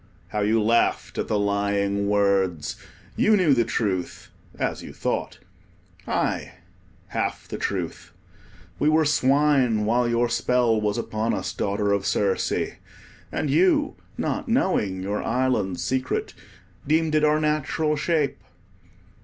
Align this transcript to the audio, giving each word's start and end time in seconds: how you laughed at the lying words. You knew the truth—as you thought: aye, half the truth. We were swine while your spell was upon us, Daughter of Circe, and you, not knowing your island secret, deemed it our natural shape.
how 0.29 0.39
you 0.39 0.59
laughed 0.59 1.19
at 1.19 1.27
the 1.27 1.37
lying 1.37 2.07
words. 2.09 2.75
You 3.15 3.37
knew 3.37 3.53
the 3.53 3.63
truth—as 3.63 4.81
you 4.81 4.93
thought: 4.93 5.37
aye, 6.07 6.53
half 7.09 7.47
the 7.47 7.59
truth. 7.59 8.11
We 8.79 8.89
were 8.89 9.05
swine 9.05 9.85
while 9.85 10.09
your 10.09 10.27
spell 10.27 10.81
was 10.81 10.97
upon 10.97 11.35
us, 11.35 11.53
Daughter 11.53 11.91
of 11.91 12.07
Circe, 12.07 12.73
and 13.31 13.51
you, 13.51 13.95
not 14.17 14.47
knowing 14.49 15.03
your 15.03 15.21
island 15.21 15.79
secret, 15.79 16.33
deemed 16.87 17.13
it 17.13 17.23
our 17.23 17.39
natural 17.39 17.95
shape. 17.95 18.39